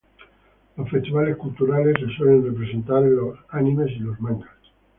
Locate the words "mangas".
4.19-4.49